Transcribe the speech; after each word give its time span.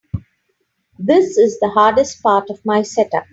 This 0.97 1.37
is 1.37 1.59
the 1.59 1.69
hardest 1.69 2.23
part 2.23 2.49
of 2.49 2.65
my 2.65 2.81
setup. 2.81 3.25